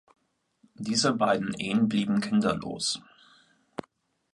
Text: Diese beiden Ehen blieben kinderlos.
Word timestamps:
Diese 0.79 1.13
beiden 1.13 1.53
Ehen 1.59 1.87
blieben 1.87 2.21
kinderlos. 2.21 2.99